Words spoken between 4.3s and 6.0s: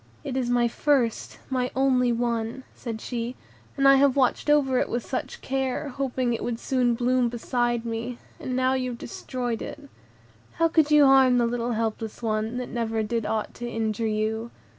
over it with such care,